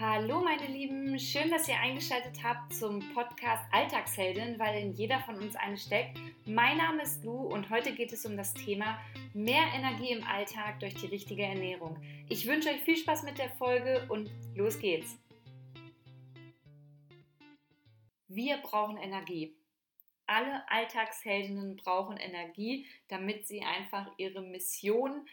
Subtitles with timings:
[0.00, 5.36] Hallo meine Lieben, schön, dass ihr eingeschaltet habt zum Podcast Alltagsheldin, weil in jeder von
[5.36, 6.18] uns eine steckt.
[6.46, 8.98] Mein Name ist Lu und heute geht es um das Thema
[9.34, 11.96] mehr Energie im Alltag durch die richtige Ernährung.
[12.28, 15.16] Ich wünsche euch viel Spaß mit der Folge und los geht's.
[18.26, 19.54] Wir brauchen Energie.
[20.26, 25.24] Alle Alltagsheldinnen brauchen Energie, damit sie einfach ihre Mission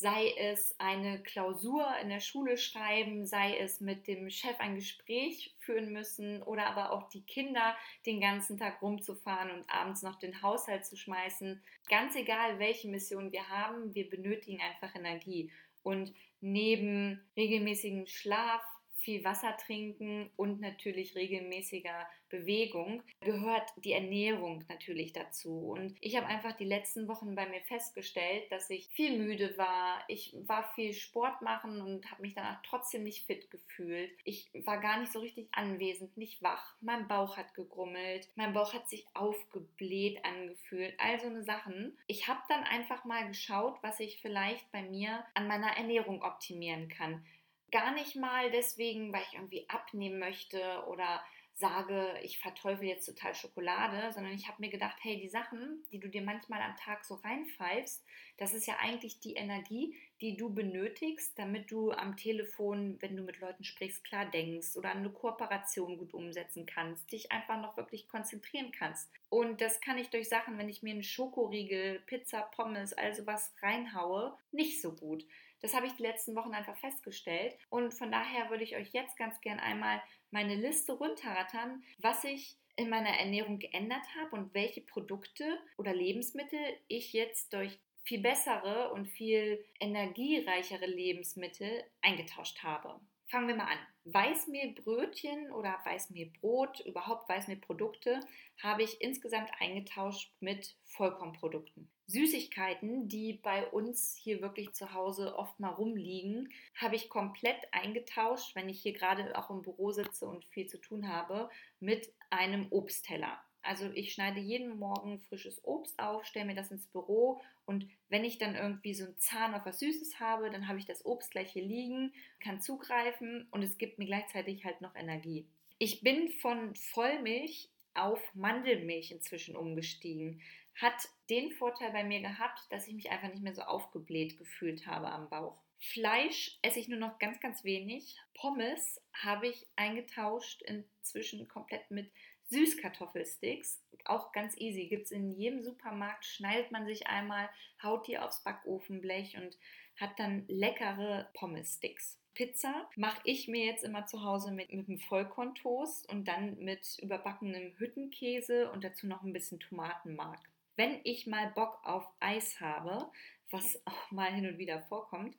[0.00, 5.54] sei es eine Klausur in der Schule schreiben, sei es mit dem Chef ein Gespräch
[5.58, 7.76] führen müssen oder aber auch die Kinder
[8.06, 11.62] den ganzen Tag rumzufahren und abends noch den Haushalt zu schmeißen.
[11.90, 15.52] Ganz egal, welche Mission wir haben, wir benötigen einfach Energie.
[15.82, 18.62] Und neben regelmäßigem Schlaf,
[19.00, 25.74] viel Wasser trinken und natürlich regelmäßiger Bewegung gehört die Ernährung natürlich dazu.
[25.76, 30.02] Und ich habe einfach die letzten Wochen bei mir festgestellt, dass ich viel müde war.
[30.08, 34.10] Ich war viel Sport machen und habe mich danach trotzdem nicht fit gefühlt.
[34.24, 36.74] Ich war gar nicht so richtig anwesend, nicht wach.
[36.80, 40.94] Mein Bauch hat gegrummelt, mein Bauch hat sich aufgebläht angefühlt.
[40.98, 41.98] All so eine Sachen.
[42.06, 46.88] Ich habe dann einfach mal geschaut, was ich vielleicht bei mir an meiner Ernährung optimieren
[46.88, 47.24] kann.
[47.70, 51.22] Gar nicht mal deswegen, weil ich irgendwie abnehmen möchte oder
[51.60, 56.00] sage, ich verteufel jetzt total Schokolade, sondern ich habe mir gedacht, hey, die Sachen, die
[56.00, 58.02] du dir manchmal am Tag so reinpfeifst,
[58.38, 63.22] das ist ja eigentlich die Energie, die du benötigst, damit du am Telefon, wenn du
[63.22, 68.08] mit Leuten sprichst, klar denkst oder eine Kooperation gut umsetzen kannst, dich einfach noch wirklich
[68.08, 69.10] konzentrieren kannst.
[69.28, 73.54] Und das kann ich durch Sachen, wenn ich mir einen Schokoriegel, Pizza, Pommes, also was
[73.62, 75.26] reinhaue, nicht so gut.
[75.60, 77.56] Das habe ich die letzten Wochen einfach festgestellt.
[77.68, 82.56] Und von daher würde ich euch jetzt ganz gern einmal meine Liste runterrattern, was ich
[82.76, 88.92] in meiner Ernährung geändert habe und welche Produkte oder Lebensmittel ich jetzt durch viel bessere
[88.92, 92.98] und viel energiereichere Lebensmittel eingetauscht habe.
[93.30, 93.78] Fangen wir mal an.
[94.06, 98.18] Weißmehlbrötchen oder Weißmehlbrot, überhaupt Weißmehlprodukte,
[98.60, 101.88] habe ich insgesamt eingetauscht mit Vollkornprodukten.
[102.08, 108.56] Süßigkeiten, die bei uns hier wirklich zu Hause oft mal rumliegen, habe ich komplett eingetauscht,
[108.56, 112.66] wenn ich hier gerade auch im Büro sitze und viel zu tun habe, mit einem
[112.70, 113.40] Obstteller.
[113.62, 118.24] Also ich schneide jeden Morgen frisches Obst auf, stelle mir das ins Büro und wenn
[118.24, 121.30] ich dann irgendwie so einen Zahn auf was Süßes habe, dann habe ich das Obst
[121.30, 122.12] gleich hier liegen,
[122.42, 125.46] kann zugreifen und es gibt mir gleichzeitig halt noch Energie.
[125.78, 130.40] Ich bin von Vollmilch auf Mandelmilch inzwischen umgestiegen.
[130.74, 134.86] Hat den Vorteil bei mir gehabt, dass ich mich einfach nicht mehr so aufgebläht gefühlt
[134.86, 135.60] habe am Bauch.
[135.78, 138.16] Fleisch esse ich nur noch ganz, ganz wenig.
[138.34, 142.10] Pommes habe ich eingetauscht inzwischen komplett mit
[142.50, 147.48] Süßkartoffelsticks, auch ganz easy, gibt es in jedem Supermarkt, schneidet man sich einmal,
[147.82, 149.56] haut die aufs Backofenblech und
[149.96, 152.18] hat dann leckere Pommes-Sticks.
[152.34, 156.98] Pizza mache ich mir jetzt immer zu Hause mit, mit einem Vollkorntoast und dann mit
[157.00, 160.40] überbackenem Hüttenkäse und dazu noch ein bisschen Tomatenmark.
[160.76, 163.10] Wenn ich mal Bock auf Eis habe,
[163.50, 165.36] was auch mal hin und wieder vorkommt,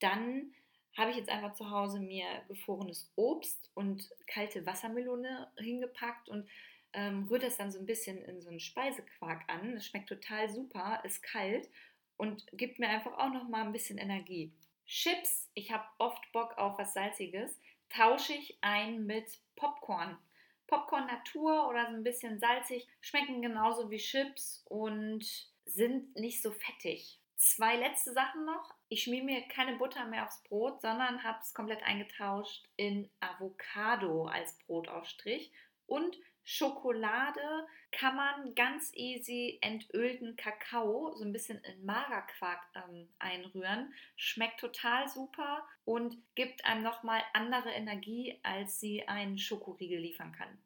[0.00, 0.52] dann
[0.96, 6.48] habe ich jetzt einfach zu Hause mir gefrorenes Obst und kalte Wassermelone hingepackt und
[6.92, 9.74] ähm, rührt das dann so ein bisschen in so einen Speisequark an.
[9.74, 11.68] Das schmeckt total super, ist kalt
[12.16, 14.52] und gibt mir einfach auch noch mal ein bisschen Energie.
[14.86, 20.18] Chips, ich habe oft Bock auf was Salziges, tausche ich ein mit Popcorn.
[20.66, 25.24] Popcorn Natur oder so ein bisschen salzig, schmecken genauso wie Chips und
[25.64, 27.21] sind nicht so fettig.
[27.42, 28.72] Zwei letzte Sachen noch.
[28.88, 34.26] Ich schmier mir keine Butter mehr aufs Brot, sondern habe es komplett eingetauscht in Avocado
[34.26, 35.50] als Brotaufstrich
[35.86, 43.92] und Schokolade kann man ganz easy entölten Kakao so ein bisschen in Magerquark ähm, einrühren.
[44.14, 50.62] Schmeckt total super und gibt einem nochmal andere Energie, als sie ein Schokoriegel liefern kann.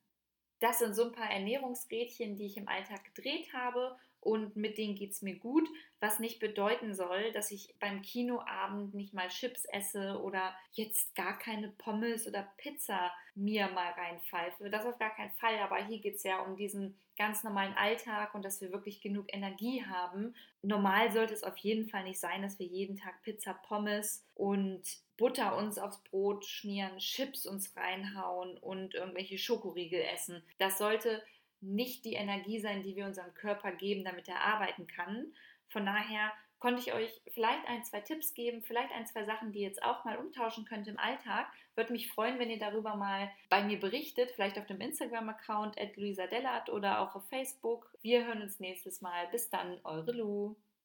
[0.60, 4.94] Das sind so ein paar Ernährungsrädchen, die ich im Alltag gedreht habe und mit denen
[4.94, 5.68] geht es mir gut,
[6.00, 11.38] was nicht bedeuten soll, dass ich beim Kinoabend nicht mal Chips esse oder jetzt gar
[11.38, 14.68] keine Pommes oder Pizza mir mal reinpfeife.
[14.70, 18.34] Das auf gar keinen Fall, aber hier geht es ja um diesen ganz normalen Alltag
[18.34, 20.34] und dass wir wirklich genug Energie haben.
[20.62, 24.82] Normal sollte es auf jeden Fall nicht sein, dass wir jeden Tag Pizza, Pommes und
[25.16, 30.42] Butter uns aufs Brot schmieren, Chips uns reinhauen und irgendwelche Schokoriegel essen.
[30.58, 31.22] Das sollte
[31.60, 35.32] nicht die Energie sein, die wir unserem Körper geben, damit er arbeiten kann.
[35.68, 39.60] Von daher konnte ich euch vielleicht ein, zwei Tipps geben, vielleicht ein, zwei Sachen, die
[39.60, 41.46] ihr jetzt auch mal umtauschen könnt im Alltag.
[41.74, 45.96] Würde mich freuen, wenn ihr darüber mal bei mir berichtet, vielleicht auf dem Instagram-Account at
[45.96, 47.90] Luisa Dellert oder auch auf Facebook.
[48.00, 49.28] Wir hören uns nächstes Mal.
[49.28, 50.56] Bis dann, eure Lu.